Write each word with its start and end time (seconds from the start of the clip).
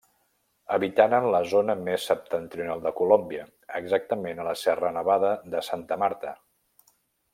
Habitaren 0.75 1.25
la 1.35 1.41
zona 1.51 1.75
més 1.89 2.07
septentrional 2.11 2.81
de 2.85 2.93
Colòmbia, 3.01 3.45
exactament 3.81 4.41
a 4.41 4.47
la 4.49 4.57
Serra 4.63 4.91
nevada 4.97 5.31
de 5.57 5.63
Santa 5.69 5.99
Marta. 6.07 6.35